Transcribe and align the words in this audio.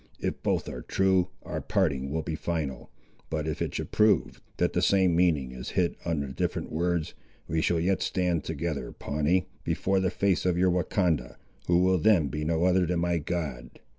If 0.19 0.41
both 0.41 0.67
are 0.67 0.81
true, 0.81 1.27
our 1.43 1.61
parting 1.61 2.09
will 2.09 2.23
be 2.23 2.33
final; 2.33 2.89
but 3.29 3.47
if 3.47 3.61
it 3.61 3.75
should 3.75 3.91
prove, 3.91 4.41
that 4.57 4.73
the 4.73 4.81
same 4.81 5.15
meaning 5.15 5.51
is 5.51 5.69
hid 5.77 5.95
under 6.03 6.29
different 6.31 6.71
words, 6.71 7.13
we 7.47 7.61
shall 7.61 7.79
yet 7.79 8.01
stand 8.01 8.43
together, 8.43 8.91
Pawnee, 8.91 9.45
before 9.63 9.99
the 9.99 10.09
face 10.09 10.43
of 10.43 10.57
your 10.57 10.71
Wahcondah, 10.71 11.37
who 11.67 11.77
will 11.83 11.99
then 11.99 12.29
be 12.29 12.43
no 12.43 12.63
other 12.65 12.87
than 12.87 12.99
my 13.01 13.19
God. 13.19 13.79